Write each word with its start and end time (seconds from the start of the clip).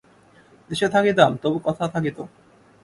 দেশে 0.69 0.87
থাকিতাম 0.89 1.31
তবু 1.41 1.57
কথা 1.63 1.85
থাকিত। 1.87 2.17